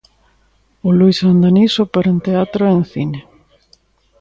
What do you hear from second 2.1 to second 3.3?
en teatro, e en cine.